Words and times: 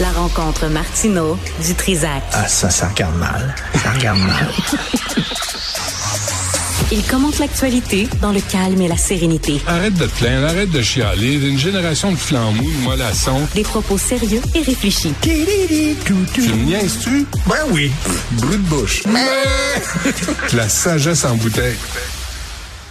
La 0.00 0.12
rencontre 0.12 0.68
Martino 0.68 1.36
du 1.64 1.74
Trizac. 1.74 2.22
Ah, 2.32 2.46
ça, 2.46 2.70
ça 2.70 2.88
regarde 2.88 3.16
mal. 3.16 3.54
Ça 3.82 3.90
regarde 3.92 4.20
mal. 4.20 4.48
Il 6.92 7.02
commente 7.02 7.38
l'actualité 7.40 8.08
dans 8.22 8.30
le 8.30 8.40
calme 8.40 8.80
et 8.80 8.88
la 8.88 8.96
sérénité. 8.96 9.60
Arrête 9.66 9.94
de 9.94 10.06
te 10.06 10.18
plaindre, 10.18 10.46
arrête 10.46 10.70
de 10.70 10.82
chialer. 10.82 11.34
Une 11.34 11.58
génération 11.58 12.12
de 12.12 12.16
flambous, 12.16 12.62
de 12.62 12.84
mollassons. 12.84 13.46
Des 13.54 13.64
propos 13.64 13.98
sérieux 13.98 14.40
et 14.54 14.62
réfléchis. 14.62 15.12
Tu 15.20 15.30
me 15.30 16.64
niaises-tu? 16.64 17.26
Ben 17.46 17.56
oui. 17.70 17.90
Brut 18.32 18.62
de 18.62 18.68
bouche. 18.68 19.02
La 20.54 20.68
sagesse 20.68 21.24
en 21.24 21.34
bouteille. 21.34 21.76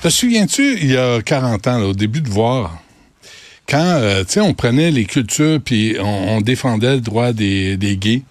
Te 0.01 0.09
souviens-tu, 0.09 0.77
il 0.79 0.91
y 0.91 0.97
a 0.97 1.21
40 1.21 1.67
ans, 1.67 1.79
là, 1.79 1.85
au 1.87 1.93
début 1.93 2.21
de 2.21 2.29
voir, 2.29 2.77
quand, 3.67 3.97
euh, 3.99 4.23
tu 4.23 4.33
sais, 4.33 4.39
on 4.41 4.53
prenait 4.53 4.91
les 4.91 5.05
cultures 5.05 5.59
puis 5.63 5.97
on, 5.99 6.37
on 6.37 6.41
défendait 6.41 6.95
le 6.95 7.01
droit 7.01 7.33
des, 7.33 7.77
des 7.77 7.97
gays, 7.97 8.23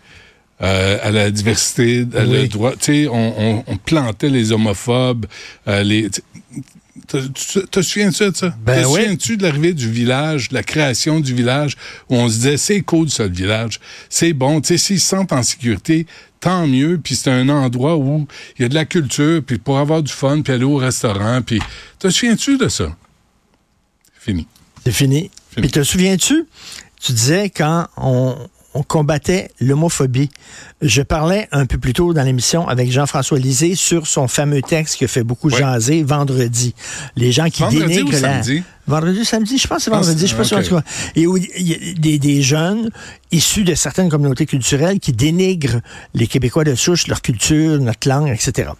euh, 0.62 0.98
à 1.02 1.10
la 1.10 1.30
diversité, 1.30 2.06
à 2.16 2.24
le 2.24 2.48
droit, 2.48 2.72
tu 2.72 2.78
sais, 3.04 3.08
on, 3.08 3.34
on, 3.38 3.64
on 3.66 3.76
plantait 3.76 4.30
les 4.30 4.52
homophobes, 4.52 5.26
euh, 5.68 5.82
les... 5.82 6.08
Te, 6.10 7.18
te- 7.18 7.66
te 7.66 7.82
souviens-tu 7.82 8.30
de 8.30 8.34
ça? 8.34 8.56
Ben 8.64 8.82
te 8.82 8.86
oui. 8.88 9.02
souviens-tu 9.02 9.36
de 9.36 9.42
l'arrivée 9.44 9.74
du 9.74 9.88
village, 9.88 10.48
de 10.48 10.54
la 10.54 10.62
création 10.64 11.20
du 11.20 11.34
village, 11.34 11.76
où 12.08 12.16
on 12.16 12.28
se 12.28 12.34
disait, 12.34 12.56
c'est 12.56 12.80
cool, 12.80 13.10
ça, 13.10 13.24
le 13.24 13.32
village. 13.32 13.78
C'est 14.08 14.32
bon, 14.32 14.60
tu 14.60 14.68
sais, 14.68 14.78
s'ils 14.78 15.00
se 15.00 15.08
sentent 15.10 15.32
en 15.32 15.42
sécurité, 15.42 16.06
tant 16.40 16.66
mieux, 16.66 16.98
puis 17.02 17.14
c'est 17.14 17.30
un 17.30 17.48
endroit 17.48 17.96
où 17.96 18.26
il 18.58 18.62
y 18.62 18.64
a 18.64 18.68
de 18.68 18.74
la 18.74 18.86
culture, 18.86 19.40
puis 19.46 19.58
pour 19.58 19.78
avoir 19.78 20.02
du 20.02 20.12
fun, 20.12 20.40
puis 20.40 20.52
aller 20.52 20.64
au 20.64 20.76
restaurant, 20.76 21.42
puis... 21.42 21.60
Te 21.98 22.08
souviens-tu 22.10 22.56
de 22.56 22.68
ça? 22.68 22.96
Fini. 24.18 24.48
C'est 24.86 24.92
fini. 24.92 25.32
Puis 25.56 25.68
te 25.68 25.82
souviens-tu? 25.82 26.46
Tu 27.02 27.12
disais 27.12 27.50
quand 27.50 27.88
on, 27.96 28.36
on 28.74 28.82
combattait 28.84 29.50
l'homophobie. 29.60 30.28
Je 30.80 31.02
parlais 31.02 31.48
un 31.50 31.66
peu 31.66 31.76
plus 31.76 31.92
tôt 31.92 32.14
dans 32.14 32.22
l'émission 32.22 32.68
avec 32.68 32.92
Jean-François 32.92 33.40
Lisée 33.40 33.74
sur 33.74 34.06
son 34.06 34.28
fameux 34.28 34.62
texte 34.62 34.94
qui 34.96 35.04
a 35.04 35.08
fait 35.08 35.24
beaucoup 35.24 35.50
Ouais. 35.50 35.58
jaser 35.58 36.04
vendredi. 36.04 36.72
Les 37.16 37.32
gens 37.32 37.50
qui 37.50 37.62
Vendredi 37.62 37.86
dénigrent 37.86 38.08
ou 38.10 38.12
la... 38.12 38.42
samedi? 38.42 38.62
Vendredi, 38.86 39.24
samedi, 39.24 39.58
je 39.58 39.66
pense 39.66 39.78
que 39.78 39.82
c'est 39.84 39.90
pense- 39.90 40.06
vendredi, 40.06 40.26
je 40.26 40.30
sais 40.30 40.36
pas 40.36 40.44
sûr, 40.44 40.56
en 40.56 40.60
ok. 40.60 40.66
tout 40.68 40.74
cas. 40.76 40.82
Et 41.16 41.26
où 41.26 41.36
il 41.36 41.48
y 41.68 41.74
a 41.74 41.94
des, 41.98 42.18
des 42.18 42.42
jeunes 42.42 42.90
issus 43.32 43.64
de 43.64 43.74
certaines 43.74 44.08
communautés 44.08 44.46
culturelles 44.46 45.00
qui 45.00 45.12
dénigrent 45.12 45.80
les 46.14 46.26
Québécois 46.28 46.62
de 46.64 46.74
souche, 46.76 47.08
leur 47.08 47.20
culture, 47.22 47.80
notre 47.80 48.08
langue, 48.08 48.28
etc. 48.28 48.70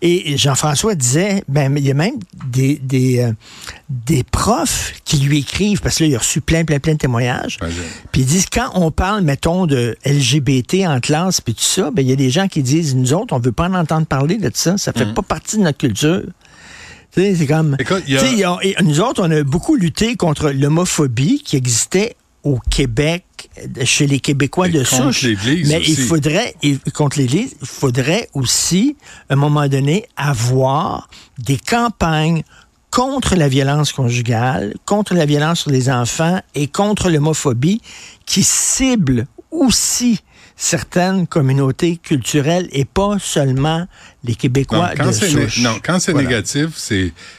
Et 0.00 0.36
Jean-François 0.38 0.94
disait, 0.94 1.44
ben, 1.48 1.76
il 1.76 1.84
y 1.84 1.90
a 1.90 1.94
même 1.94 2.14
des, 2.46 2.80
des, 2.82 3.18
euh, 3.20 3.32
des 3.90 4.22
profs 4.24 4.94
qui 5.04 5.18
lui 5.18 5.40
écrivent, 5.40 5.80
parce 5.82 5.96
que 5.98 6.04
là, 6.04 6.08
il 6.08 6.16
a 6.16 6.18
reçu 6.20 6.40
plein, 6.40 6.64
plein, 6.64 6.78
plein 6.78 6.94
de 6.94 6.98
témoignages. 6.98 7.58
Puis 8.12 8.22
ils 8.22 8.26
disent, 8.26 8.46
quand 8.50 8.70
on 8.74 8.90
parle, 8.90 9.22
mettons, 9.22 9.66
de 9.66 9.96
LGBT 10.06 10.86
en 10.86 11.00
classe, 11.00 11.40
puis 11.42 11.52
tout 11.54 11.62
ça, 11.62 11.90
ben, 11.90 12.00
il 12.02 12.08
y 12.08 12.12
a 12.12 12.16
des 12.16 12.30
gens 12.30 12.48
qui 12.48 12.62
disent, 12.62 12.94
nous 12.94 13.12
autres, 13.12 13.34
on 13.34 13.38
veut 13.38 13.52
pas 13.52 13.68
en 13.68 13.74
entendre 13.74 14.06
parler 14.06 14.38
de 14.38 14.50
ça. 14.54 14.78
Ça 14.78 14.92
fait 14.94 15.12
pas 15.12 15.22
partie 15.22 15.58
de 15.58 15.62
notre 15.62 15.78
culture. 15.78 16.22
C'est 17.14 17.46
comme... 17.46 17.76
Écoute, 17.78 18.02
y 18.06 18.16
a- 18.16 18.34
y 18.34 18.44
a- 18.44 18.82
nous 18.82 19.00
autres, 19.00 19.22
on 19.26 19.30
a 19.30 19.42
beaucoup 19.42 19.74
lutté 19.76 20.16
contre 20.16 20.50
l'homophobie 20.50 21.42
qui 21.42 21.56
existait 21.56 22.16
au 22.44 22.58
Québec, 22.70 23.24
chez 23.84 24.06
les 24.06 24.18
Québécois 24.20 24.68
de 24.68 24.78
contre 24.78 25.12
souche. 25.12 25.22
l'Église 25.24 25.68
Mais 25.68 25.82
il 25.86 25.92
aussi. 25.92 26.02
faudrait, 26.06 26.54
il- 26.62 26.80
contre 26.94 27.18
l'Église, 27.18 27.54
il 27.60 27.66
faudrait 27.66 28.30
aussi, 28.32 28.96
à 29.28 29.34
un 29.34 29.36
moment 29.36 29.68
donné, 29.68 30.06
avoir 30.16 31.08
des 31.38 31.58
campagnes 31.58 32.42
contre 32.90 33.36
la 33.36 33.48
violence 33.48 33.92
conjugale, 33.92 34.74
contre 34.86 35.14
la 35.14 35.26
violence 35.26 35.60
sur 35.60 35.70
les 35.70 35.90
enfants 35.90 36.40
et 36.54 36.66
contre 36.66 37.10
l'homophobie 37.10 37.80
qui 38.24 38.42
ciblent 38.42 39.26
aussi 39.50 40.20
certaines 40.62 41.26
communautés 41.26 41.96
culturelles 41.96 42.68
et 42.72 42.84
pas 42.84 43.16
seulement 43.18 43.88
les 44.24 44.32
Non, 44.32 44.36
Québécois 44.38 44.90
quand 44.94 45.06
de 45.06 45.10
né- 45.10 45.46
souche. 45.46 45.60
non, 45.62 45.80
quand 45.82 45.98
c'est 45.98 46.12
Voilà. 46.12 46.28
négatif, 46.28 46.68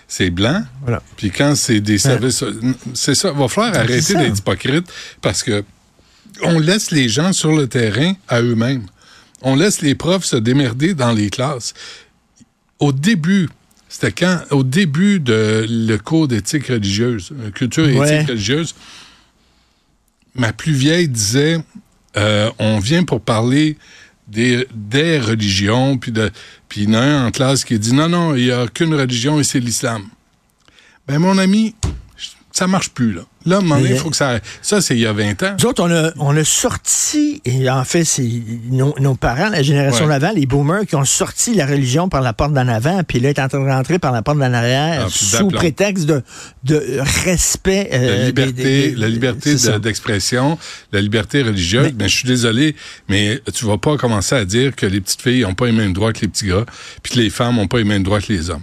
c'est 0.08 0.30
blanc. 0.32 0.64
Voilà. 0.82 1.04
Puis 1.18 1.30
quand 1.30 1.54
c'est 1.56 1.81
des 1.81 2.00
services, 2.00 2.44
c'est 2.96 3.14
ça. 3.14 3.31
Va 3.31 3.48
falloir 3.48 3.76
arrêter 3.78 4.16
d'être 4.16 4.40
hypocrite 4.40 4.88
parce 5.22 5.44
que 5.44 5.64
on 6.42 6.58
laisse 6.60 6.90
les 6.90 7.10
gens 7.10 7.31
sur 7.31 7.52
le 7.56 7.68
terrain 7.68 8.14
à 8.28 8.42
eux-mêmes. 8.42 8.88
On 9.44 9.56
laisse 9.56 9.81
les 9.81 9.94
profs 9.94 10.26
se 10.26 10.38
démerder 10.38 10.96
dans 10.96 11.12
les 11.12 11.30
classes. 11.30 11.76
Au 12.80 12.92
début, 12.92 13.50
c'était 13.88 14.12
quand 14.14 14.40
au 14.50 14.64
début 14.64 15.20
de 15.20 15.68
le 15.70 15.98
cours 15.98 16.28
d'éthique 16.28 16.68
religieuse, 16.70 17.31
euh, 17.40 17.52
culture 17.52 17.88
et 17.88 17.96
Ouais. 18.00 18.16
éthique 18.16 18.30
religieuse, 18.30 18.74
ma 20.34 20.54
plus 20.54 20.74
vieille 20.74 21.08
disait 21.08 21.60
euh, 22.18 22.52
on 22.60 22.80
vient 22.80 23.04
pour 23.04 23.22
parler 23.22 23.78
des, 24.28 24.66
religions, 25.20 25.98
puis 25.98 26.12
de 26.12 26.32
puis 26.70 26.84
il 26.84 26.90
y 26.90 26.96
en 26.96 27.00
a 27.00 27.02
un 27.02 27.28
en 27.28 27.32
classe 27.32 27.66
qui 27.66 27.78
dit 27.78 27.94
non, 27.94 28.08
non, 28.08 28.36
il 28.36 28.46
n'y 28.46 28.52
a 28.52 28.68
qu'une 28.68 28.94
religion 28.94 29.40
et 29.40 29.44
c'est 29.44 29.60
l'islam. 29.60 30.04
Ben, 31.08 31.20
mon 31.20 31.38
ami, 31.38 31.76
ça 32.51 32.67
marche 32.67 32.89
plus, 32.89 33.13
là. 33.13 33.22
Là, 33.44 33.56
à 33.56 33.59
un 33.59 33.62
moment 33.63 33.78
donné, 33.81 33.89
il 33.91 33.97
faut 33.97 34.12
que 34.12 34.16
ça. 34.16 34.39
Ça, 34.62 34.81
c'est 34.81 34.94
il 34.95 35.00
y 35.00 35.07
a 35.07 35.13
20 35.13 35.41
ans. 35.41 35.56
Nous 35.59 35.66
autres, 35.66 35.81
on 35.84 35.89
a, 35.91 36.12
on 36.19 36.38
a 36.38 36.44
sorti, 36.44 37.41
et 37.44 37.67
en 37.72 37.84
fait, 37.84 38.03
c'est 38.03 38.29
nos, 38.69 38.94
nos 39.00 39.16
parents, 39.16 39.50
la 39.50 39.63
génération 39.63 40.06
Ouais. 40.06 40.19
d'avant, 40.19 40.31
les 40.35 40.45
boomers, 40.45 40.85
qui 40.85 40.95
ont 40.95 41.06
sorti 41.06 41.56
la 41.56 41.66
religion 41.66 42.07
par 42.07 42.22
la 42.22 42.34
porte 42.34 42.53
d'en 42.53 42.67
avant, 42.67 43.01
puis 43.03 43.19
là, 43.19 43.29
est 43.29 43.39
en 43.39 43.47
train 43.47 43.63
de 43.63 43.67
rentrer 43.69 43.97
par 43.97 44.12
la 44.12 44.22
porte 44.22 44.38
d'en 44.38 44.53
arrière, 44.53 45.06
Ah, 45.07 45.09
sous 45.09 45.47
prétexte 45.47 46.06
de, 46.06 46.22
de 46.66 47.00
respect. 47.25 47.88
La 47.91 47.97
euh, 47.97 48.25
liberté, 48.28 48.51
des- 48.53 48.63
des- 48.63 48.89
des- 48.91 48.95
la 48.95 49.07
liberté 49.09 49.57
ça. 49.57 49.72
de- 49.73 49.78
d'expression, 49.79 50.59
la 50.91 51.01
liberté 51.01 51.41
religieuse. 51.41 51.85
Mais- 51.85 51.94
Mais, 51.97 52.09
je 52.09 52.16
suis 52.18 52.28
désolé, 52.28 52.75
mais 53.09 53.41
tu 53.56 53.66
vas 53.66 53.79
pas 53.79 53.97
commencer 53.97 54.35
à 54.35 54.45
dire 54.45 54.75
que 54.75 54.85
les 54.85 55.01
petites 55.01 55.22
filles 55.22 55.45
ont 55.45 55.56
pas 55.56 55.66
les 55.66 55.72
mêmes 55.72 55.94
droits 55.94 56.13
que 56.13 56.22
les 56.22 56.28
petits 56.28 56.45
gars, 56.47 56.66
puis 57.01 57.13
que 57.13 57.19
les 57.19 57.31
femmes 57.31 57.57
ont 57.57 57.68
pas 57.68 57.79
les 57.79 57.85
mêmes 57.85 58.03
droits 58.03 58.22
que 58.22 58.31
les 58.31 58.51
hommes. 58.51 58.62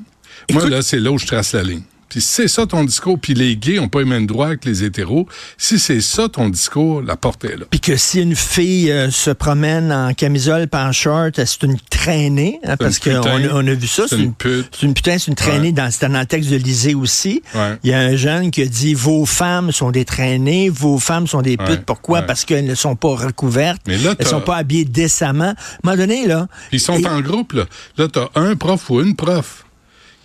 Moi, 0.53 0.69
là, 0.69 0.83
c'est 0.83 1.01
là 1.01 1.11
où 1.11 1.19
je 1.19 1.27
trace 1.27 1.53
la 1.53 1.65
ligne. 1.65 1.83
Puis 2.09 2.21
si 2.21 2.29
c'est 2.33 2.49
ça 2.49 2.67
ton 2.67 2.85
discours, 2.85 3.19
puis 3.19 3.35
les 3.35 3.57
gays 3.57 3.79
ont 3.79 3.89
pas 3.89 3.99
les 4.01 4.05
mêmes 4.07 4.27
droits 4.27 4.57
que 4.57 4.69
les 4.69 4.83
hétéros. 4.85 5.27
Si 5.57 5.79
c'est 5.79 6.01
ça 6.01 6.29
ton 6.29 6.49
discours, 6.49 7.03
la 7.03 7.17
porte 7.17 7.45
est 7.45 7.57
là. 7.57 7.65
Puis 7.71 7.81
que 7.81 7.97
si 7.97 8.21
une 8.21 8.35
fille 8.37 8.91
euh, 8.91 9.11
se 9.11 9.31
promène 9.31 9.93
en 9.93 10.15
camisole 10.15 10.69
pas 10.69 10.87
en 10.87 10.93
short, 10.93 11.39
euh, 11.39 11.45
c'est 11.47 11.63
une 11.65 11.77
traînée, 11.91 12.61
hein, 12.65 12.77
parce 12.79 12.99
qu'on 12.99 13.11
a, 13.23 13.39
on 13.53 13.67
a 13.67 13.75
vu 13.75 13.87
ça. 13.87 14.05
c'est 14.09 14.17
une 14.19 14.33
pute. 14.35 14.69
C'est 14.79 14.87
une 14.87 14.95
putain, 14.95 15.19
c'est 15.19 15.29
une 15.29 15.35
traînée. 15.35 15.69
Ouais. 15.69 15.73
Dans, 15.73 15.91
c'était 15.91 16.09
dans 16.09 16.21
le 16.21 16.27
texte 16.27 16.51
de 16.51 16.57
Lisée 16.57 16.95
aussi. 16.95 17.43
Ouais. 17.55 17.77
Il 17.85 17.91
y 17.91 17.93
a 17.95 17.99
un 18.01 18.17
jeune 18.17 18.51
qui 18.51 18.63
a 18.63 18.67
dit 18.67 18.95
Vos 18.95 19.27
femmes 19.27 19.73
sont 19.73 19.91
des 19.91 20.05
traînées, 20.05 20.69
vos 20.71 20.99
femmes 20.99 21.27
sont 21.27 21.43
des 21.43 21.57
putes. 21.57 21.69
Ouais, 21.69 21.83
Pourquoi? 21.85 22.23
Parce 22.23 22.45
qu'elles 22.45 22.65
ne 22.67 22.75
sont 22.75 22.97
pas 22.97 23.15
recouvertes. 23.15 23.83
Mais 23.87 23.99
là, 23.99 24.11
elles 24.19 24.25
t'as- 24.25 24.31
sont 24.31 24.41
pas 24.41 24.57
habillées 24.57 24.85
décemment. 24.85 25.45
À 25.45 25.51
un 25.51 25.55
moment 25.85 25.97
donné, 25.97 26.27
là. 26.27 26.49
Ils 26.73 26.81
sont 26.81 26.99
et- 26.99 27.07
en 27.07 27.21
groupe, 27.21 27.53
là. 27.53 27.65
Là, 27.97 28.09
t'as 28.09 28.29
un 28.35 28.57
prof 28.57 28.89
ou 28.91 29.01
une 29.01 29.15
prof 29.15 29.65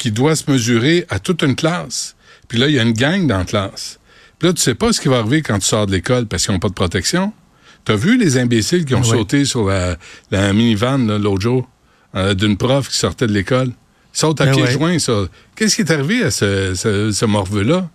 qui 0.03 0.12
doit 0.12 0.36
se 0.36 0.52
mesurer 0.52 1.06
à 1.09 1.19
toute 1.19 1.44
une 1.44 1.56
classe. 1.56 2.18
Puis 2.50 2.58
là, 2.58 2.68
il 2.68 2.75
y 2.75 2.80
a 2.80 2.81
une 2.84 2.91
gang 2.91 3.25
dans 3.25 3.38
la 3.38 3.46
classe. 3.46 4.00
Puis 4.38 4.50
là, 4.50 4.53
tu 4.53 4.62
sais 4.62 4.75
pas 4.75 4.91
ce 4.91 5.00
qui 5.00 5.08
va 5.08 5.19
arriver 5.19 5.41
quand 5.41 5.58
tu 5.59 5.66
sors 5.66 5.86
de 5.88 5.94
l'école 5.94 6.25
parce 6.25 6.44
qu'ils 6.46 6.52
n'ont 6.53 6.59
pas 6.59 6.68
de 6.68 6.74
protection. 6.74 7.31
T'as 7.86 7.96
vu 7.96 8.18
les 8.18 8.38
imbéciles 8.38 8.84
qui 8.84 8.96
ont 8.96 9.02
Oui. 9.02 9.08
sauté 9.08 9.46
sur 9.46 9.68
la, 9.69 9.96
la 10.30 10.52
minivan 10.52 10.97
là, 11.08 11.18
l'autre 11.18 11.40
jour 11.42 11.69
euh, 12.16 12.34
d'une 12.34 12.58
prof 12.58 12.90
qui 12.90 12.97
sortait 12.97 13.28
de 13.28 13.31
l'école? 13.31 13.68
Ils 14.13 14.19
sautent 14.19 14.42
à 14.42 14.46
Ben 14.47 14.56
pieds 14.56 14.68
joints, 14.68 15.00
ça. 15.00 15.13
Qu'est-ce 15.56 15.78
qui 15.78 15.84
est 15.84 15.92
arrivé 15.92 16.22
à 16.24 16.31
ce, 16.31 16.74
ce, 16.75 17.12
ce 17.13 17.25
morveux-là? 17.25 17.90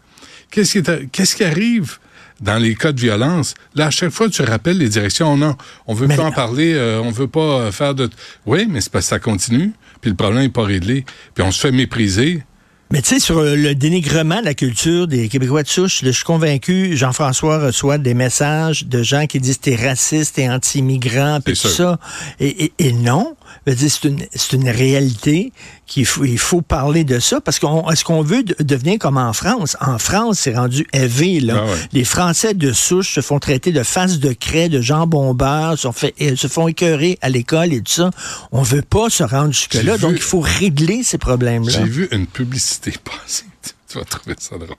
Qu'est-ce 0.51 0.73
qui, 0.73 0.79
est 0.79 1.11
qu'est-ce 1.13 1.37
qui 1.37 1.45
arrive 1.45 1.99
dans 2.41 2.59
les 2.59 2.75
cas 2.75 2.93
de 2.93 3.01
violence? 3.01 3.55
Là, 3.75 3.87
à 3.87 3.91
chaque 3.91 4.11
fois, 4.11 4.29
tu 4.29 4.43
rappelles 4.43 4.79
les 4.79 4.89
directions. 4.89 5.37
Non, 5.37 5.57
on 5.87 5.95
veut 5.95 6.07
Mais 6.07 6.17
pas 6.17 6.25
en 6.25 6.33
parler, 6.33 6.75
euh, 6.75 7.01
on 7.03 7.11
veut 7.11 7.29
pas 7.29 7.41
euh, 7.41 7.73
faire 7.73 7.95
de... 7.95 8.09
Oui, 8.47 8.67
mais 8.69 8.81
c'est 8.81 8.91
parce 8.93 9.07
que 9.07 9.11
ça 9.11 9.19
continue, 9.19 9.73
puis 10.01 10.11
le 10.11 10.17
problème 10.17 10.43
n'est 10.43 10.49
pas 10.49 10.65
réglé. 10.65 11.05
Puis 11.35 11.45
on 11.45 11.51
se 11.51 11.61
fait 11.61 11.73
mépriser. 11.73 12.43
Mais 12.91 13.03
tu 13.03 13.09
sais, 13.11 13.21
sur 13.21 13.37
euh, 13.39 13.55
le 13.55 13.75
dénigrement 13.75 14.41
de 14.41 14.47
la 14.47 14.55
culture 14.55 15.07
des 15.07 15.29
Québécois 15.29 15.63
de 15.63 15.69
souche, 15.69 16.01
je 16.03 16.09
suis 16.11 16.25
convaincu, 16.25 16.97
Jean-François 16.97 17.59
reçoit 17.59 17.99
des 17.99 18.15
messages 18.15 18.87
de 18.87 19.03
gens 19.03 19.27
qui 19.27 19.41
disent 19.41 19.61
t'es 19.61 19.77
raciste, 19.77 20.37
t'es 20.37 20.49
anti-immigrant, 20.49 21.41
puis 21.45 21.53
tout 21.53 21.69
sûr. 21.69 21.71
ça. 21.71 21.99
Et, 22.41 22.65
et- 22.65 22.73
et 22.79 22.93
non, 22.93 23.37
c'est 23.67 24.05
une, 24.05 24.25
c'est 24.35 24.55
une 24.57 24.71
réalité 24.71 25.53
qu'il 25.89 26.05
faut, 26.07 26.25
il 26.25 26.39
faut 26.39 26.61
parler 26.63 27.03
de 27.03 27.19
ça, 27.19 27.41
parce 27.41 27.59
qu'on 27.59 27.91
est-ce 27.91 28.05
qu'on 28.05 28.23
veut 28.23 28.43
de- 28.45 28.55
devenir 28.61 28.99
comme 28.99 29.17
en 29.17 29.33
France? 29.33 29.77
En 29.81 29.99
France, 29.99 30.39
c'est 30.41 30.55
rendu 30.55 30.87
élevé, 30.93 31.41
là. 31.41 31.55
Ah 31.59 31.65
ouais. 31.67 31.79
Les 31.93 32.05
Français 32.05 32.55
de 32.55 32.73
souche 32.73 33.15
se 33.15 33.21
font 33.23 33.39
traiter 33.39 33.73
de 33.73 33.83
face 33.83 34.19
de 34.21 34.33
craie, 34.35 34.69
de 34.69 34.81
jambon 34.81 35.33
beurre, 35.35 35.79
se, 35.79 35.91
fait, 35.91 36.15
euh, 36.21 36.37
se 36.37 36.47
font 36.47 36.69
écœurer 36.69 37.19
à 37.23 37.31
l'école 37.31 37.73
et 37.73 37.81
tout 37.81 37.91
ça. 37.93 38.11
On 38.53 38.63
veut 38.63 38.83
pas 38.83 39.09
se 39.11 39.23
rendre 39.25 39.53
jusque-là, 39.53 39.97
J'ai 39.97 39.99
donc 40.03 40.13
il 40.17 40.23
faut 40.23 40.41
régler 40.41 41.03
ces 41.03 41.19
problèmes-là. 41.19 41.73
J'ai 41.73 41.85
vu 41.85 42.07
une 42.13 42.27
publicité 42.27 42.93
passer. 43.05 43.45
Tu 43.91 43.97
vas 43.97 44.05
trouver 44.05 44.37
ça 44.39 44.57
drôle. 44.59 44.77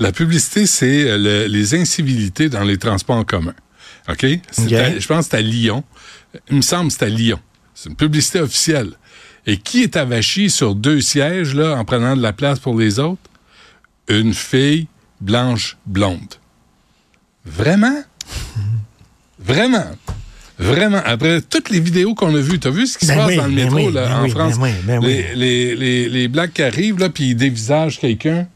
La 0.00 0.10
publicité, 0.10 0.66
c'est 0.66 1.08
euh, 1.08 1.16
le- 1.16 1.46
les 1.46 1.74
incivilités 1.76 2.48
dans 2.48 2.64
les 2.64 2.76
transports 2.78 3.16
en 3.16 3.24
commun. 3.24 3.54
OK? 4.08 4.24
À- 4.24 4.98
je 4.98 5.06
pense 5.06 5.26
que 5.26 5.30
c'est 5.30 5.36
à 5.36 5.40
Lyon. 5.40 5.84
Il 6.50 6.56
me 6.56 6.62
semble 6.62 6.90
que 6.90 6.96
c'est 6.98 7.04
à 7.04 7.08
Lyon. 7.08 7.38
C'est 7.74 7.88
une 7.90 7.94
publicité 7.96 8.40
officielle. 8.40 8.90
Et 9.50 9.56
qui 9.56 9.82
est 9.82 9.96
avachi 9.96 10.48
sur 10.48 10.76
deux 10.76 11.00
sièges, 11.00 11.56
là, 11.56 11.74
en 11.76 11.84
prenant 11.84 12.16
de 12.16 12.22
la 12.22 12.32
place 12.32 12.60
pour 12.60 12.78
les 12.78 13.00
autres? 13.00 13.18
Une 14.08 14.32
fille 14.32 14.86
blanche 15.20 15.76
blonde. 15.86 16.36
Vraiment? 17.44 18.00
Vraiment? 19.40 19.86
Vraiment. 20.56 21.00
Après 21.04 21.40
toutes 21.40 21.70
les 21.70 21.80
vidéos 21.80 22.14
qu'on 22.14 22.32
a 22.32 22.38
vues, 22.40 22.60
t'as 22.60 22.70
vu 22.70 22.86
ce 22.86 22.96
qui 22.96 23.06
se 23.06 23.10
Ben 23.12 23.16
passe 23.18 23.28
oui, 23.28 23.36
dans 23.38 23.46
le 23.48 23.54
ben 23.56 23.64
métro 23.64 23.76
oui, 23.88 23.92
là, 23.92 24.06
ben 24.06 24.16
en 24.18 24.22
oui, 24.22 24.30
France? 24.30 24.58
ben 24.58 24.72
oui, 24.86 24.96
oui. 25.02 25.24
Les, 25.34 25.34
les, 25.34 25.76
les, 25.76 26.08
les 26.08 26.28
blacks 26.28 26.52
qui 26.52 26.62
arrivent, 26.62 26.98
là, 27.00 27.08
puis 27.08 27.30
ils 27.30 27.34
dévisagent 27.34 27.98
quelqu'un. 27.98 28.46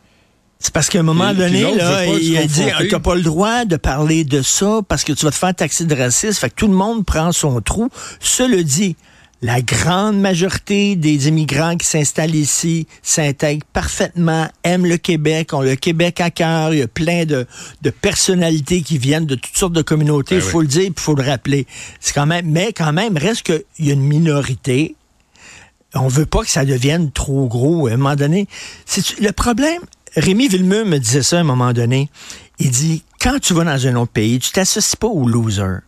C'est 0.61 0.73
parce 0.73 0.88
qu'à 0.88 1.00
un 1.00 1.02
moment 1.02 1.31
Et- 1.31 1.35
donné, 1.35 1.62
là, 1.75 2.06
il 2.06 2.35
se 2.35 2.38
a 2.38 2.46
dit 2.46 2.88
t'as 2.88 3.00
pas 3.00 3.17
le 3.17 3.23
droit 3.23 3.64
de 3.64 3.76
parler 3.76 4.23
de 4.23 4.43
ça 4.43 4.79
parce 4.87 5.02
que 5.02 5.12
tu 5.12 5.25
vas 5.25 5.32
te 5.32 5.37
faire 5.37 5.55
taxer 5.56 5.87
de 5.87 5.94
raciste. 5.96 6.38
Fait 6.38 6.50
que 6.50 6.55
tout 6.55 6.69
le 6.69 6.75
monde 6.75 7.05
prend 7.05 7.32
son 7.32 7.61
trou. 7.61 7.88
Cela 8.20 8.62
dit, 8.62 8.96
la 9.44 9.61
grande 9.61 10.19
majorité 10.19 10.96
des 10.96 11.29
immigrants 11.29 11.76
qui 11.76 11.87
s'installent 11.87 12.35
ici 12.35 12.87
s'intègrent 13.02 13.67
parfaitement, 13.75 14.49
aiment 14.62 14.87
le 14.87 14.96
Québec, 14.96 15.52
ont 15.52 15.61
le 15.61 15.76
Québec 15.76 16.23
à 16.23 16.31
cœur. 16.31 16.73
Il 16.73 16.79
y 16.79 16.82
a 16.82 16.88
plein 16.88 17.26
de, 17.26 17.46
de 17.82 17.91
personnalités 17.91 18.81
qui 18.81 18.96
viennent 18.96 19.26
de 19.26 19.35
toutes 19.35 19.55
sortes 19.55 19.75
de 19.75 19.82
communautés. 19.82 20.37
Il 20.37 20.41
Ben 20.41 20.49
faut 20.49 20.62
le 20.62 20.67
dire, 20.67 20.85
il 20.85 20.94
faut 20.99 21.14
le 21.14 21.23
rappeler. 21.23 21.67
C'est 22.00 22.14
quand 22.14 22.25
même, 22.25 22.50
mais 22.50 22.73
quand 22.73 22.94
même, 22.94 23.19
reste 23.19 23.43
qu'il 23.43 23.64
y 23.81 23.91
a 23.91 23.93
une 23.93 24.00
minorité 24.00 24.96
on 25.96 26.08
veut 26.08 26.26
pas 26.26 26.41
que 26.41 26.50
ça 26.50 26.64
devienne 26.64 27.12
trop 27.12 27.46
gros 27.46 27.87
à 27.87 27.93
un 27.93 27.96
moment 27.99 28.17
donné. 28.17 28.49
C'est 28.85 29.20
le 29.20 29.31
problème. 29.31 29.81
Rémi 30.17 30.49
Villemeux 30.49 30.85
me 30.85 30.99
disait 30.99 31.23
ça 31.23 31.37
à 31.37 31.41
un 31.41 31.44
moment 31.44 31.73
donné. 31.73 32.11
Il 32.58 32.70
dit 32.70 33.05
quand 33.20 33.38
tu 33.41 33.55
vas 33.55 33.62
dans 33.62 33.87
un 33.87 33.94
autre 33.94 34.11
pays, 34.11 34.41
tu 34.41 34.50
t'associes 34.50 34.96
pas 34.96 35.06
aux 35.06 35.29
losers. 35.29 35.82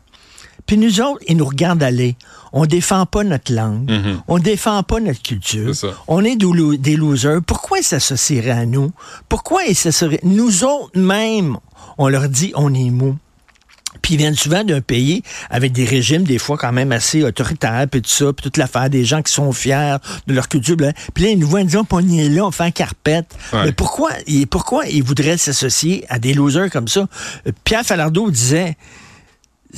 Puis 0.65 0.79
nous 0.79 1.01
autres, 1.01 1.21
ils 1.29 1.37
nous 1.37 1.45
regardent 1.45 1.83
aller. 1.83 2.17
On 2.53 2.65
défend 2.67 3.05
pas 3.07 3.23
notre 3.25 3.53
langue. 3.53 3.91
Mhm. 3.91 4.21
On 4.29 4.39
défend 4.39 4.83
pas 4.83 4.99
notre 5.01 5.23
culture. 5.23 5.73
On 6.09 6.25
est 6.25 6.37
des 6.37 6.47
lo- 6.47 6.77
des 6.77 6.97
losers. 6.97 7.41
Pourquoi 7.47 7.79
ils 7.79 7.85
s'associeraient 7.85 8.51
à 8.51 8.67
nous? 8.67 8.93
Pourquoi 9.29 9.65
ils 9.65 9.75
s'associeraient? 9.77 10.21
Nous 10.23 10.65
autres 10.65 10.99
même, 10.99 11.57
on 11.99 12.09
leur 12.09 12.29
dit 12.29 12.53
on 12.55 12.73
est 12.75 12.91
mou. 12.91 13.17
Puis 14.03 14.15
ils 14.15 14.17
viennent 14.19 14.37
souvent 14.37 14.63
d'un 14.63 14.83
pays 14.83 15.23
avec 15.49 15.73
des 15.73 15.85
régimes 15.87 16.25
des 16.25 16.39
fois 16.39 16.57
quand 16.59 16.71
même 16.71 16.93
assez 16.93 17.23
autoritaires, 17.25 17.87
puis 17.91 18.03
tout 18.03 18.11
ça, 18.11 18.33
puis 18.33 18.43
toute 18.45 18.59
l'affaire 18.59 18.91
des 18.91 19.05
gens 19.05 19.23
qui 19.23 19.33
sont 19.33 19.51
fiers 19.53 19.97
de 20.27 20.35
leur 20.35 20.49
culture. 20.49 20.77
Puis 21.15 21.25
là, 21.25 21.31
ils 21.31 21.39
nous 21.39 21.49
voient 21.49 21.61
en 21.61 21.65
disant, 21.65 21.85
Puis 21.85 21.99
on 22.03 22.09
est 22.19 22.29
là, 22.29 22.45
on 22.45 22.51
fait 22.51 22.65
un 22.65 22.71
carpette. 22.71 23.35
Ouais. 23.55 23.65
Mais 23.65 23.73
pourquoi, 23.73 24.11
pourquoi 24.51 24.87
ils 24.87 25.03
voudraient 25.03 25.39
s'associer 25.39 26.05
à 26.11 26.19
des 26.19 26.35
losers 26.35 26.71
comme 26.71 26.89
ça? 26.89 27.09
Euh, 27.47 27.53
Pierre 27.65 27.85
Falardeau 27.85 28.31
disait, 28.31 28.77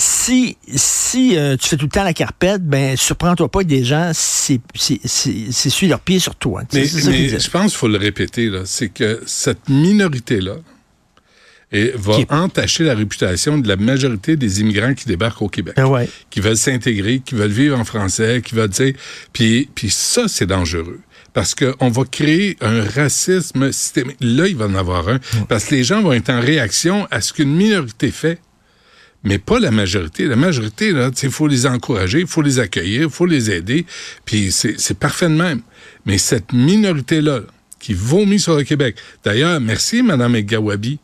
si, 0.01 0.57
si 0.75 1.37
euh, 1.37 1.57
tu 1.57 1.69
fais 1.69 1.77
tout 1.77 1.87
le 1.87 1.91
temps 1.91 2.05
la 2.05 2.15
carpette, 2.15 2.65
ben 2.65 2.97
surprends-toi 2.97 3.49
pas 3.51 3.61
que 3.61 3.69
des 3.69 3.83
gens 3.85 4.13
c'est 4.15 4.61
c'est- 4.77 5.01
c'est- 5.05 5.51
s'essuient 5.53 5.89
leurs 5.89 6.01
pieds 6.01 6.21
sur 6.21 6.37
toi. 6.37 6.63
Mais, 6.73 6.87
ça 6.87 7.01
qu'il 7.01 7.11
mais 7.11 7.17
disait. 7.19 7.41
je 7.41 7.51
pense 7.51 7.73
qu'il 7.73 7.79
faut 7.79 7.89
le 7.89 7.99
répéter, 7.99 8.51
c'est 8.65 8.89
que 8.91 9.21
cette 9.27 9.69
minorité-là 9.69 10.55
va 11.97 12.15
Qui- 12.17 12.27
entacher 12.31 12.85
la 12.85 12.95
réputation 12.95 13.59
de 13.59 13.69
la 13.69 13.77
majorité 13.77 14.37
des 14.37 14.61
immigrants 14.61 14.95
qui 14.95 15.05
débarquent 15.07 15.43
au 15.43 15.49
Québec. 15.49 15.75
Ben 15.77 15.87
ouais. 15.87 16.09
Qui 16.31 16.41
veulent 16.41 16.57
s'intégrer, 16.57 17.21
qui 17.21 17.35
veulent 17.35 17.51
vivre 17.51 17.79
en 17.79 17.85
français, 17.85 18.41
qui 18.43 18.55
veulent 18.55 18.69
dire. 18.71 18.95
Puis, 19.33 19.69
puis 19.75 19.91
ça, 19.91 20.29
c'est 20.29 20.47
dangereux. 20.47 21.01
Parce 21.35 21.55
qu'on 21.55 21.91
va 21.91 22.05
créer 22.11 22.57
un 22.63 22.83
racisme 22.83 23.71
systémique. 23.71 24.17
Là, 24.21 24.47
il 24.49 24.57
va 24.57 24.65
en 24.65 24.75
avoir 24.75 25.09
un. 25.11 25.19
Parce 25.49 25.67
que 25.67 25.75
les 25.75 25.85
gens 25.85 26.01
vont 26.01 26.13
être 26.13 26.31
en 26.31 26.41
réaction 26.41 27.07
à 27.11 27.21
ce 27.21 27.33
qu'une 27.35 27.55
minorité 27.55 28.11
fait 28.11 28.39
mais 29.25 29.39
pas 29.39 29.59
la 29.59 29.71
majorité. 29.71 30.27
La 30.27 30.37
majorité, 30.37 30.93
là, 30.93 31.11
il 31.23 31.31
faut 31.31 31.49
les 31.49 31.67
encourager, 31.67 32.21
il 32.21 32.27
faut 32.27 32.43
les 32.43 32.59
accueillir, 32.59 33.03
il 33.03 33.11
faut 33.11 33.27
les 33.27 33.51
aider, 33.51 33.85
puis 34.25 34.53
c'est 34.53 34.99
parfait 34.99 35.29
de 35.29 35.35
même. 35.35 35.61
Mais 36.07 36.19
cette 36.19 36.53
minorité-là, 36.53 37.43
qui 37.79 37.95
vomit 37.95 38.41
sur 38.41 38.57
le 38.57 38.65
Québec. 38.65 38.97
D'ailleurs, 39.25 39.61
merci, 39.61 40.03
Mme 40.03 40.41
Gawabi. 40.41 40.99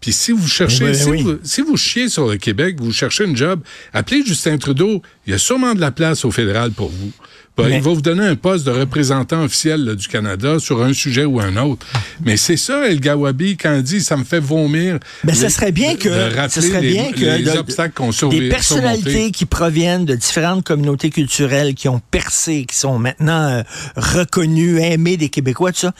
Puis 0.00 0.12
si 0.12 0.32
vous 0.32 0.46
cherchez, 0.46 0.84
Oui, 0.84 0.94
si, 0.94 1.08
oui. 1.08 1.22
Vous, 1.22 1.38
si 1.42 1.62
vous 1.62 1.76
chiez 1.76 2.08
sur 2.08 2.28
le 2.28 2.36
Québec, 2.36 2.76
vous 2.78 2.92
cherchez 2.92 3.24
un 3.24 3.34
job, 3.34 3.60
appelez 3.92 4.24
Justin 4.24 4.58
Trudeau. 4.58 5.02
Il 5.26 5.32
y 5.32 5.34
a 5.34 5.38
sûrement 5.38 5.74
de 5.74 5.80
la 5.80 5.90
place 5.90 6.24
au 6.24 6.30
fédéral 6.30 6.70
pour 6.72 6.90
vous. 6.90 7.12
Ben, 7.56 7.68
Mais- 7.68 7.76
Il 7.76 7.82
va 7.82 7.90
vous 7.92 8.02
donner 8.02 8.26
un 8.26 8.36
poste 8.36 8.66
de 8.66 8.70
représentant 8.70 9.42
officiel 9.42 9.82
là, 9.84 9.94
du 9.94 10.08
Canada 10.08 10.58
sur 10.58 10.82
un 10.82 10.92
sujet 10.92 11.24
ou 11.24 11.40
un 11.40 11.56
autre. 11.56 11.86
Mais 12.22 12.36
c'est 12.36 12.58
ça, 12.58 12.86
El 12.86 13.00
Gawabi, 13.00 13.56
quand 13.56 13.74
il 13.74 13.82
dit 13.82 14.00
ça 14.02 14.16
me 14.18 14.24
fait 14.24 14.40
vomir. 14.40 14.98
Ben, 15.24 15.34
ça 15.34 15.44
les- 15.44 15.48
serait 15.50 15.72
bien 15.72 15.96
que, 15.96 16.08
de 16.08 16.48
ça 16.50 16.60
serait 16.60 16.82
les, 16.82 16.90
bien 16.92 17.12
que 17.12 17.20
les 17.20 17.44
de- 17.44 17.50
obstacles 17.58 17.94
qu'on 17.94 18.10
des 18.28 18.48
personnalités 18.50 19.30
qui 19.30 19.46
proviennent 19.46 20.04
de 20.04 20.14
différentes 20.14 20.64
communautés 20.64 21.08
culturelles, 21.10 21.74
qui 21.74 21.88
ont 21.88 22.00
percé, 22.10 22.66
qui 22.66 22.76
sont 22.76 22.98
maintenant 22.98 23.48
euh, 23.48 23.62
reconnues, 23.96 24.78
aimées 24.80 25.16
des 25.16 25.28
Québécois, 25.30 25.72
tout 25.72 25.80
ça. 25.80 25.94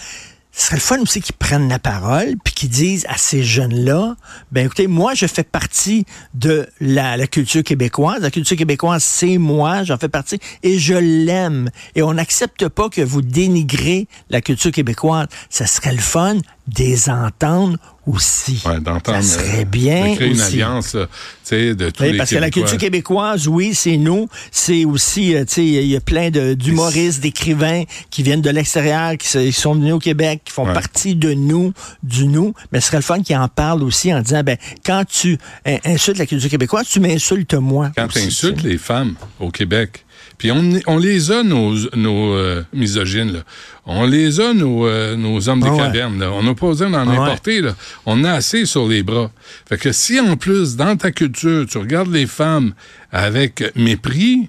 Ce 0.57 0.69
serait 0.69 0.77
le 0.77 0.81
fun 0.81 0.99
aussi 1.01 1.21
qu'ils 1.21 1.35
prennent 1.35 1.69
la 1.69 1.79
parole 1.79 2.37
puis 2.43 2.55
qu'ils 2.55 2.71
disent 2.71 3.05
à 3.11 3.19
ces 3.19 3.43
jeunes-là, 3.43 4.17
ben 4.53 4.65
écoutez, 4.65 4.87
moi 4.87 5.13
je 5.13 5.27
fais 5.27 5.43
partie 5.43 6.07
de 6.33 6.67
la, 6.81 7.27
culture 7.27 7.63
québécoise. 7.63 8.23
La 8.23 8.31
culture 8.31 8.57
québécoise, 8.57 9.05
c'est 9.05 9.37
moi, 9.37 9.85
j'en 9.85 9.99
fais 9.99 10.09
partie 10.09 10.39
et 10.63 10.79
je 10.79 10.95
l'aime. 10.95 11.71
Et 11.95 12.03
on 12.03 12.15
n'accepte 12.15 12.69
pas 12.69 12.89
que 12.89 13.03
vous 13.03 13.21
dénigrez 13.21 14.09
la 14.31 14.41
culture 14.41 14.73
québécoise. 14.73 15.27
Ça 15.51 15.67
serait 15.67 15.93
le 15.93 16.01
fun 16.01 16.39
des 16.69 17.09
entendre 17.11 17.79
aussi. 18.07 18.63
Ouais, 18.67 18.81
d'entendre. 18.81 19.21
Ça 19.23 19.39
serait 19.39 19.63
euh, 19.63 19.65
bien 19.65 20.11
De 20.11 20.15
créer 20.17 20.29
une 20.29 20.35
aussi. 20.35 20.43
alliance, 20.63 20.95
là, 20.95 21.07
tu 21.07 21.11
sais, 21.45 21.75
de 21.75 21.91
tous 21.91 22.03
Oui, 22.05 22.13
les 22.13 22.19
parce 22.19 22.31
que 22.31 22.37
la 22.37 22.51
culture 22.51 22.79
québécoise, 22.79 23.49
oui, 23.49 23.75
c'est 23.75 23.97
nous. 23.97 24.29
C'est 24.53 24.85
aussi, 24.85 25.35
euh, 25.35 25.45
tu 25.45 25.55
sais, 25.55 25.65
il 25.67 25.87
y 25.87 25.97
a 25.97 26.01
plein 26.01 26.31
de- 26.31 26.55
d'humoristes, 26.55 27.21
d'écrivains 27.21 27.83
qui 28.11 28.23
viennent 28.23 28.43
de 28.43 28.51
l'extérieur, 28.51 29.17
qui, 29.17 29.53
sont 29.53 29.75
venus 29.75 29.93
au 29.95 29.99
Québec, 29.99 30.43
qui 30.45 30.53
font 30.53 30.67
Ouais. 30.67 30.73
partie 30.73 31.15
de 31.17 31.35
nous, 31.35 31.73
du 32.03 32.27
nous. 32.27 32.55
Mais 32.73 32.81
ce 32.81 32.89
serait 32.89 32.99
le 32.99 33.03
fun 33.03 33.23
qu'ils 33.23 33.37
en 33.37 33.49
parlent 33.49 33.83
aussi 33.83 34.13
en 34.15 34.21
disant, 34.21 34.43
ben, 34.45 34.57
quand 34.85 35.05
tu 35.09 35.39
in- 35.67 35.79
insultes 35.85 36.19
la 36.19 36.27
culture 36.27 36.51
québécoise, 36.51 36.87
tu 36.89 37.01
m'insultes 37.01 37.55
moi. 37.55 37.91
Quand 37.97 38.09
tu 38.09 38.21
insultes 38.21 38.63
les 38.63 38.79
femmes 38.79 39.15
au 39.41 39.51
Québec, 39.51 40.06
puis 40.39 40.51
on, 40.53 40.63
on 40.87 40.99
les 40.99 41.31
a, 41.31 41.43
nos, 41.43 41.75
nos 41.97 42.33
euh, 42.35 42.63
misogynes, 42.73 43.33
là. 43.33 43.41
On 43.87 44.05
les 44.05 44.41
a, 44.41 44.53
nos, 44.53 44.87
euh, 44.87 45.17
nos 45.17 45.49
hommes 45.49 45.61
des 45.61 45.69
Ah 45.69 45.73
ouais. 45.73 45.79
cavernes. 45.79 46.19
là. 46.19 46.33
On 46.33 46.43
n'a 46.43 46.55
pas 46.55 46.67
besoin 46.69 46.91
d'en 46.91 47.07
Ah 47.09 47.11
ouais. 47.11 47.17
importer. 47.19 47.61
Là. 47.61 47.75
On 48.05 48.25
a 48.25 48.33
assez 48.33 48.67
sur 48.67 48.89
les 48.89 49.03
bras. 49.03 49.31
Fait 49.69 49.79
que 49.79 49.93
si, 49.93 50.19
en 50.21 50.37
plus, 50.37 50.77
dans 50.77 50.97
ta 50.97 51.13
culture, 51.13 51.67
tu 51.71 51.79
regardes 51.79 52.13
les 52.13 52.27
femmes 52.27 52.75
avec 53.13 53.63
mépris, 53.77 54.49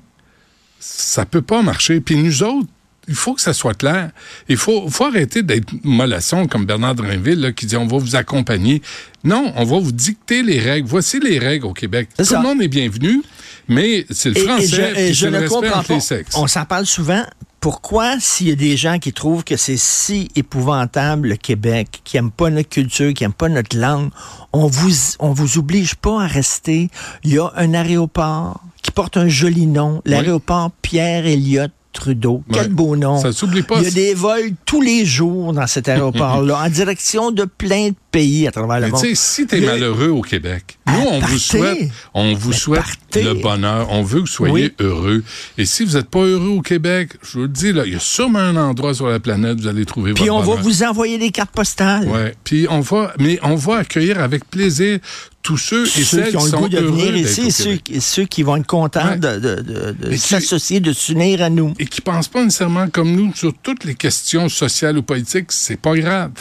ça 0.80 1.25
peut 1.25 1.42
pas 1.42 1.62
marcher. 1.62 2.00
Puis 2.01 2.16
nous 2.16 2.44
autres, 2.44 2.68
il 3.07 3.15
faut 3.15 3.33
que 3.33 3.42
ça 3.42 3.54
soit 3.54 3.74
clair. 3.74 4.12
Il 4.50 4.57
faut, 4.57 4.89
faut 4.89 5.06
arrêter 5.06 5.44
d'être 5.44 5.69
mollasson 5.83 6.48
comme 6.48 6.65
Bernard 6.65 6.95
Drinville 6.95 7.39
là, 7.39 7.51
qui 7.51 7.65
dit 7.65 7.77
on 7.77 7.88
va 7.88 7.98
vous 7.98 8.15
accompagner. 8.15 8.81
Non, 9.24 9.51
on 9.56 9.63
va 9.65 9.80
vous 9.80 9.92
dicter 9.92 10.44
les 10.44 10.59
règles. 10.59 10.88
Voici 10.88 11.19
les 11.19 11.39
règles 11.39 11.65
au 11.65 11.74
Québec. 11.74 12.09
Tout 12.18 12.24
ça. 12.25 12.38
le 12.38 12.44
monde 12.44 12.62
est 12.62 12.68
bienvenu, 12.68 13.21
mais 13.68 14.06
c'est 14.09 14.29
le 14.29 14.38
Et- 14.38 14.41
et 14.41 14.46
français 14.46 14.65
je, 14.96 15.00
et 15.00 15.13
je 15.13 15.20
c'est 15.25 15.31
le 15.31 15.38
respect 15.39 15.55
comprends 15.55 15.79
entre 15.79 15.88
pas. 15.88 15.93
les 15.96 16.00
sexes. 16.01 16.36
On 16.36 16.48
s'en 16.48 16.65
parle 16.65 16.86
souvent. 16.86 17.24
Pourquoi, 17.60 18.20
s'il 18.20 18.50
y 18.50 18.51
a 18.51 18.55
des 18.55 18.77
gens 18.77 19.00
qui 19.00 19.12
trouvent 19.12 19.43
que 19.43 19.58
c'est 19.58 19.77
si 19.77 20.29
épouvantable 20.36 21.29
le 21.29 21.36
Québec, 21.38 22.01
qui 22.03 22.15
n'aiment 22.17 22.29
pas 22.31 22.50
notre 22.51 22.70
culture, 22.70 23.13
qui 23.13 23.24
n'aiment 23.24 23.34
pas 23.34 23.50
notre 23.50 23.75
langue, 23.77 24.12
on 24.53 24.67
vous, 24.67 24.91
on 25.20 25.31
vous 25.34 25.58
oblige 25.58 25.96
pas 25.96 26.22
à 26.24 26.27
rester. 26.27 26.89
Il 27.24 27.34
y 27.34 27.39
a 27.39 27.51
un 27.55 27.74
aéroport 27.74 28.62
qui 28.84 28.91
porte 28.91 29.17
un 29.17 29.27
joli 29.27 29.65
nom, 29.65 30.01
l'aéroport 30.05 30.72
Pierre 30.84 31.25
Elliott 31.25 31.72
Trudeau. 31.98 32.44
Quel 32.54 32.70
beau 32.70 32.96
nom. 32.96 33.20
Ça 33.20 33.32
s'oublie 33.32 33.63
pas. 33.63 33.80
Il 33.80 33.86
y 33.86 33.88
a 33.88 33.92
des 33.92 34.13
vols 34.13 34.51
tous 34.66 34.82
les 34.82 35.04
jours 35.04 35.51
dans 35.54 35.66
cet 35.66 35.89
aéroport-là, 35.89 36.62
en 36.63 36.70
direction 36.70 37.32
de 37.32 37.46
plein 37.46 37.89
de 37.89 37.96
pays 38.12 38.48
à 38.48 38.51
travers 38.51 38.80
le 38.80 38.86
Mais 38.86 38.92
monde. 38.92 39.01
tu 39.01 39.10
sais, 39.10 39.16
si 39.16 39.48
t'es 39.48 39.60
Le- 39.60 39.66
malheureux 39.66 40.10
au 40.10 40.22
Québec, 40.22 40.76
nous, 40.88 41.08
on 41.08 41.20
partez. 41.20 41.34
vous 41.34 41.39
souhaite, 41.39 41.77
on 42.13 42.34
vous 42.34 42.50
Mais 42.50 42.56
souhaite 42.56 42.82
partez. 42.84 43.24
le 43.24 43.34
bonheur. 43.36 43.88
On 43.91 44.03
veut 44.03 44.17
que 44.17 44.22
vous 44.22 44.27
soyez 44.27 44.53
Oui. 44.79 44.86
heureux. 44.86 45.24
Et 45.58 45.65
si 45.65 45.84
vous 45.86 45.98
n'êtes 45.98 46.10
pas 46.10 46.20
heureux 46.24 46.58
au 46.58 46.62
Québec, 46.62 47.12
je 47.24 47.34
vous 47.38 47.41
le 47.44 47.48
dis, 47.50 47.72
là, 47.74 47.84
il 47.86 47.94
y 47.94 47.96
a 47.96 48.00
sûrement 48.00 48.39
un 48.39 48.56
endroit 48.56 48.94
sur 48.94 49.08
la 49.08 49.20
planète 49.20 49.58
où 49.60 49.62
vous 49.63 49.67
allez 49.67 49.86
trouver 49.86 50.13
Puis 50.13 50.25
votre 50.25 50.36
on 50.36 50.39
va 50.39 50.46
bonheur. 50.46 50.63
vous 50.63 50.84
envoyer 50.84 51.17
des 51.17 51.32
cartes 51.32 51.51
postales. 51.51 52.08
Ouais. 52.08 52.34
Puis 52.44 52.67
on 52.70 52.79
va, 52.82 53.13
mais 53.20 53.39
on 53.44 53.56
va 53.56 53.77
accueillir 53.77 54.20
avec 54.22 54.50
plaisir 54.50 55.00
tous 55.44 55.58
ceux 55.58 55.84
et 55.86 55.89
ceux 55.89 56.03
celles 56.03 56.29
qui 56.32 56.38
ont 56.38 56.44
le 56.44 56.50
sont 56.50 56.60
goût 56.62 56.67
de 56.70 56.77
heureux 56.77 56.91
venir 56.98 57.15
ici, 57.15 57.51
ceux, 57.51 57.77
ceux 58.01 58.25
qui 58.25 58.44
vont 58.44 58.58
être 58.58 58.67
contents 58.67 59.12
Ouais. 59.12 59.17
de, 59.17 59.39
de- 59.39 60.15
s'associer, 60.17 60.82
de 60.82 60.91
s'unir 60.91 61.41
à 61.41 61.50
nous. 61.50 61.74
et 61.79 61.86
qui 61.86 62.01
pensent 62.01 62.27
pas 62.27 62.44
nécessairement 62.44 62.89
comme 62.89 63.15
nous 63.15 63.34
sur 63.34 63.53
toutes 63.63 63.86
les 63.86 63.96
questions 63.96 64.50
sociales 64.50 64.98
ou 64.98 65.03
politiques, 65.03 65.51
c'est 65.53 65.79
pas 65.79 65.96
grave. 65.96 66.32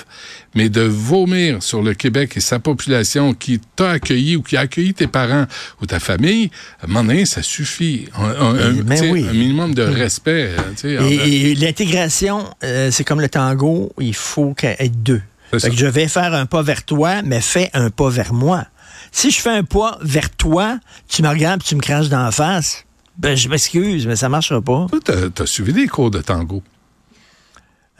Mais 0.57 0.69
de 0.69 0.81
vomir 0.81 1.63
sur 1.63 1.83
le 1.83 1.95
Québec 1.95 2.33
et 2.37 2.41
sa 2.41 2.59
population 2.59 3.35
qui 3.35 3.61
t'a 3.77 3.91
accueilli 3.93 4.35
ou 4.37 4.43
qui 4.43 4.57
a 4.57 4.61
accueilli 4.61 4.95
tes 4.95 5.07
parents 5.07 5.47
ou 5.81 5.87
ta 5.87 6.01
famille, 6.01 6.51
à 6.81 6.85
un 6.85 6.89
moment 6.89 7.05
donné, 7.05 7.27
ça 7.27 7.43
suffit. 7.43 8.09
Un, 8.19 8.25
un- 8.25 8.55
un- 8.59 8.73
Ben 8.83 8.97
tu 8.99 9.05
sais, 9.05 9.11
oui. 9.11 9.27
un 9.29 9.33
minimum 9.33 9.75
de 9.75 9.83
respect. 9.83 10.55
euh, 10.59 10.63
tu 10.77 10.89
Et, 11.13 11.51
et 11.51 11.55
l'intégration, 11.55 12.45
euh, 12.65 12.91
c'est 12.91 13.05
comme 13.05 13.21
le 13.21 13.29
tango, 13.29 13.93
il 14.01 14.15
faut 14.15 14.55
ait 14.63 14.89
deux. 14.89 15.23
Fait 15.53 15.71
que 15.71 15.77
je 15.77 15.87
vais 15.87 16.09
faire 16.09 16.35
un 16.35 16.47
pas 16.47 16.63
vers 16.63 16.85
toi, 16.85 17.23
mais 17.23 17.41
fais 17.41 17.71
un 17.73 17.91
pas 17.91 18.09
vers 18.09 18.33
moi. 18.33 18.67
Si 19.13 19.31
je 19.31 19.41
fais 19.41 19.51
un 19.51 19.63
pas 19.63 19.99
vers 20.03 20.31
toi, 20.31 20.79
tu 21.09 21.23
me 21.23 21.29
regardes 21.29 21.61
et 21.63 21.65
tu 21.65 21.77
me 21.77 21.81
craches 21.81 22.09
dans 22.09 22.23
la 22.25 22.33
face, 22.33 22.85
ben 23.19 23.37
je 23.37 23.49
m'excuse, 23.49 24.07
mais 24.07 24.17
ça 24.17 24.29
marchera 24.29 24.61
pas. 24.61 24.87
T'as- 25.05 25.31
t'as 25.31 25.47
suivi 25.47 25.73
des 25.73 25.87
cours 25.87 26.11
de 26.11 26.21
tango. 26.21 26.63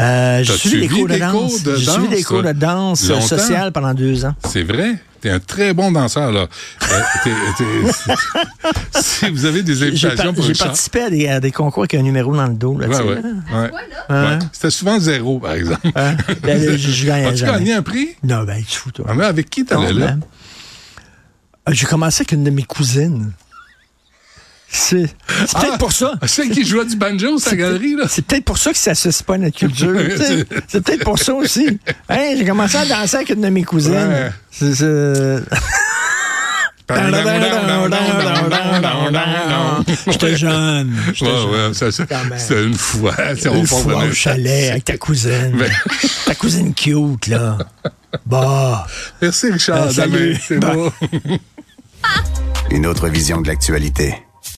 Euh, 0.01 0.43
j'ai 0.45 0.53
suivi 0.59 0.81
des 0.81 0.89
cours 0.89 1.09
de 1.09 1.17
danse. 1.17 1.33
cours 1.33 1.61
de 1.63 1.77
J'ai 1.77 1.91
suivi 1.91 2.09
des 2.09 2.23
cours 2.23 2.43
de 2.43 2.53
danse 2.53 3.09
longtemps? 3.09 3.21
sociale 3.27 3.73
pendant 3.73 3.95
deux 3.95 4.25
ans. 4.27 4.35
C'est 4.47 4.63
vrai? 4.63 4.97
T'es 5.23 5.31
un 5.31 5.41
très 5.41 5.73
bon 5.73 5.91
danseur, 5.91 6.31
là. 6.31 6.47
Euh, 6.93 7.01
t'es- 7.25 7.31
t'es- 7.57 8.13
si 9.03 9.31
vous 9.31 9.47
avez 9.47 9.63
des 9.63 9.75
J'ai 9.75 9.87
invitations 9.89 10.25
par- 10.25 10.35
pour 10.35 10.45
j'ai 10.45 10.53
participé 10.53 11.01
à 11.01 11.11
des, 11.11 11.29
à 11.29 11.41
des 11.41 11.51
concours 11.51 11.85
avec 11.85 11.95
un 11.95 12.03
numéro 12.03 12.37
dans 12.37 12.47
le 12.47 12.55
dos. 12.55 12.79
Là, 12.79 12.87
Ouais, 12.89 13.01
ouais, 13.01 13.15
là. 13.15 13.63
ouais. 13.63 13.71
Hein? 14.11 14.39
Ouais. 14.39 14.39
C'était 14.53 14.71
souvent 14.71 15.01
zéro, 15.01 15.39
par 15.41 15.53
exemple. 15.53 15.89
Hein? 15.95 16.15
Ben, 16.43 16.63
là, 16.63 16.77
je, 16.77 16.91
je 16.91 17.07
gagnais 17.07 17.27
As-tu 17.29 17.37
jamais. 17.39 17.53
gagné 17.59 17.73
un 17.73 17.83
prix? 17.83 18.11
Non, 18.23 18.45
ben, 18.45 18.63
tu 18.69 18.77
fous, 18.79 18.91
toi. 18.93 19.07
Ah, 19.09 19.15
mais 19.15 19.25
avec 19.25 19.49
qui 19.49 19.61
Non, 19.63 19.67
t'allais 19.67 19.95
là? 19.95 20.07
ben, 20.09 20.21
euh, 21.69 21.73
J'ai 21.73 21.87
commencé 21.87 22.21
avec 22.21 22.33
une 22.33 22.45
de 22.45 22.51
mes 22.51 22.65
cousines. 22.65 23.33
C'est 24.69 25.07
c'est 25.47 25.59
peut-être 25.59 25.73
Ah, 25.75 25.79
pour 25.79 25.93
ça. 25.93 26.13
Celle 26.27 26.51
qui 26.51 26.65
jouait 26.67 26.85
du 26.85 26.97
banjo, 26.97 27.39
sa 27.39 27.51
C'est 27.51 27.57
galerie, 27.57 27.95
là. 27.95 28.05
C'est 28.09 28.25
peut-être 28.27 28.45
pour 28.45 28.59
ça 28.59 28.73
que 28.73 28.79
ça 28.79 28.95
s'associe 28.95 29.23
pas 29.23 29.35
à 29.35 29.39
notre 29.39 29.57
culture. 29.57 29.93
c'est 30.69 30.83
peut-être 30.85 31.05
pour 31.05 31.19
ça 31.19 31.35
aussi. 31.35 31.79
Hein, 32.09 32.35
J'ai 32.37 32.45
commencé 32.45 32.77
à 32.77 32.85
danser 32.85 33.17
avec 33.17 33.31
une 33.31 33.41
de 33.43 33.49
mes 33.49 33.63
cousines. 33.65 33.93
Ouais. 33.95 34.31
C'est- 34.51 34.75
c'est- 34.75 35.41
J'étais 40.07 40.37
jeune. 40.37 40.95
Ouais, 41.21 41.29
ouais, 41.29 41.75
ça, 41.75 41.91
ça- 41.91 42.05
c'était 42.39 42.65
une 42.65 42.75
fois. 42.75 43.15
c'est- 43.37 43.49
Une 43.53 43.67
fois 43.67 44.05
au 44.05 44.13
chalet 44.13 44.71
avec 44.71 44.85
ta 44.85 44.97
cousine. 44.97 45.57
Ben- 45.59 45.71
ta 46.27 46.35
cousine 46.35 46.75
cute, 46.75 47.27
là. 47.29 47.59
Bah. 48.25 48.87
Merci, 49.21 49.51
Richard. 49.51 49.87
Euh, 49.89 49.91
salut. 49.91 50.39
C'est 50.47 50.59
beau. 50.59 50.93
Une 52.71 52.87
autre 52.87 53.09
vision 53.09 53.41
de 53.41 53.49
l'actualité. 53.49 54.15